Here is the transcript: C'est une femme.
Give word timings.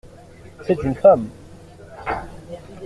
C'est 0.65 0.81
une 0.83 0.95
femme. 0.95 1.29